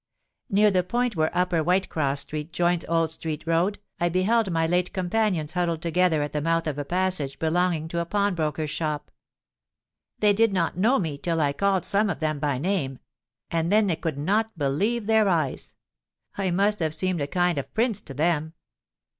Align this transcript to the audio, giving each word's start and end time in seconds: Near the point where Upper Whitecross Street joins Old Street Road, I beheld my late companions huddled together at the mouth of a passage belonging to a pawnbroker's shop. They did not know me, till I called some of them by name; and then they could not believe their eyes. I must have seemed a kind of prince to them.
Near 0.49 0.71
the 0.71 0.81
point 0.81 1.15
where 1.15 1.29
Upper 1.31 1.59
Whitecross 1.61 2.21
Street 2.21 2.51
joins 2.51 2.83
Old 2.85 3.11
Street 3.11 3.43
Road, 3.45 3.77
I 3.99 4.09
beheld 4.09 4.49
my 4.49 4.65
late 4.65 4.93
companions 4.93 5.53
huddled 5.53 5.83
together 5.83 6.23
at 6.23 6.33
the 6.33 6.41
mouth 6.41 6.65
of 6.65 6.79
a 6.79 6.83
passage 6.85 7.37
belonging 7.37 7.87
to 7.89 7.99
a 7.99 8.05
pawnbroker's 8.07 8.71
shop. 8.71 9.11
They 10.17 10.33
did 10.33 10.53
not 10.53 10.75
know 10.75 10.97
me, 10.97 11.19
till 11.19 11.39
I 11.39 11.53
called 11.53 11.85
some 11.85 12.09
of 12.09 12.19
them 12.19 12.39
by 12.39 12.57
name; 12.57 12.97
and 13.51 13.71
then 13.71 13.85
they 13.85 13.95
could 13.95 14.17
not 14.17 14.57
believe 14.57 15.05
their 15.05 15.29
eyes. 15.29 15.75
I 16.35 16.49
must 16.49 16.79
have 16.79 16.95
seemed 16.95 17.21
a 17.21 17.27
kind 17.27 17.59
of 17.59 17.71
prince 17.75 18.01
to 18.01 18.15
them. 18.15 18.53